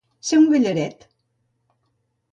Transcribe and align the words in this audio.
Ser 0.29 0.39
un 0.43 0.47
gallaret. 0.53 1.05